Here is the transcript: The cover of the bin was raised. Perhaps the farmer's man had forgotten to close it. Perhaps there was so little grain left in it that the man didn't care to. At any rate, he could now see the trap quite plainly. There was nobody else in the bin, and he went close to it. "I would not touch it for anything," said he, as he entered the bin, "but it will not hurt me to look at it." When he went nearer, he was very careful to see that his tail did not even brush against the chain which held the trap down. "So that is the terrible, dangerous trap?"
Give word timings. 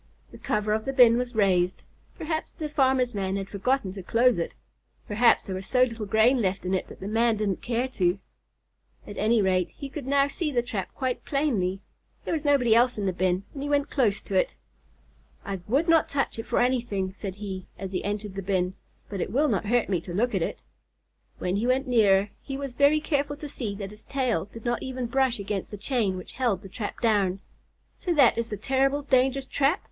The 0.31 0.39
cover 0.39 0.73
of 0.73 0.85
the 0.85 0.93
bin 0.93 1.19
was 1.19 1.35
raised. 1.35 1.83
Perhaps 2.17 2.53
the 2.53 2.67
farmer's 2.67 3.13
man 3.13 3.35
had 3.35 3.47
forgotten 3.47 3.93
to 3.93 4.01
close 4.01 4.39
it. 4.39 4.55
Perhaps 5.07 5.45
there 5.45 5.53
was 5.53 5.67
so 5.67 5.83
little 5.83 6.07
grain 6.07 6.41
left 6.41 6.65
in 6.65 6.73
it 6.73 6.87
that 6.87 6.99
the 7.01 7.07
man 7.07 7.37
didn't 7.37 7.61
care 7.61 7.87
to. 7.89 8.17
At 9.05 9.19
any 9.19 9.43
rate, 9.43 9.69
he 9.69 9.89
could 9.89 10.07
now 10.07 10.27
see 10.27 10.51
the 10.51 10.63
trap 10.63 10.91
quite 10.95 11.23
plainly. 11.23 11.81
There 12.25 12.33
was 12.33 12.43
nobody 12.43 12.73
else 12.73 12.97
in 12.97 13.05
the 13.05 13.13
bin, 13.13 13.43
and 13.53 13.61
he 13.61 13.69
went 13.69 13.91
close 13.91 14.23
to 14.23 14.33
it. 14.33 14.55
"I 15.45 15.59
would 15.67 15.87
not 15.87 16.09
touch 16.09 16.39
it 16.39 16.47
for 16.47 16.57
anything," 16.59 17.13
said 17.13 17.35
he, 17.35 17.67
as 17.77 17.91
he 17.91 18.03
entered 18.03 18.33
the 18.33 18.41
bin, 18.41 18.73
"but 19.07 19.21
it 19.21 19.31
will 19.31 19.49
not 19.49 19.67
hurt 19.67 19.87
me 19.87 20.01
to 20.01 20.15
look 20.15 20.33
at 20.33 20.41
it." 20.41 20.63
When 21.37 21.57
he 21.57 21.67
went 21.67 21.85
nearer, 21.85 22.29
he 22.41 22.57
was 22.57 22.73
very 22.73 23.01
careful 23.01 23.35
to 23.35 23.47
see 23.47 23.75
that 23.75 23.91
his 23.91 24.01
tail 24.01 24.45
did 24.45 24.65
not 24.65 24.81
even 24.81 25.05
brush 25.05 25.37
against 25.37 25.69
the 25.69 25.77
chain 25.77 26.17
which 26.17 26.31
held 26.41 26.63
the 26.63 26.69
trap 26.69 27.01
down. 27.01 27.39
"So 27.99 28.15
that 28.15 28.35
is 28.35 28.49
the 28.49 28.57
terrible, 28.57 29.03
dangerous 29.03 29.45
trap?" 29.45 29.79